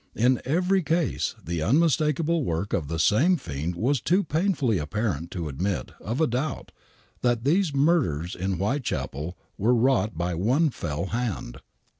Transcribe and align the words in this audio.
In 0.15 0.41
every 0.45 0.81
case 0.81 1.35
the 1.45 1.61
unmistakable 1.61 2.43
work 2.43 2.73
of 2.73 2.87
the 2.87 2.97
same 2.97 3.37
fiend 3.37 3.75
was 3.75 4.01
too 4.01 4.23
painfully 4.23 4.79
apparent 4.79 5.29
to 5.29 5.47
admit 5.47 5.91
of 6.01 6.19
a 6.19 6.25
doubt 6.25 6.71
that 7.21 7.43
these 7.43 7.71
murders 7.75 8.33
in 8.35 8.53
Whitechapel 8.53 9.37
were 9.59 9.75
wrought 9.75 10.17
by 10.17 10.33
one 10.33 10.71
fell 10.71 11.05
hand. 11.05 11.59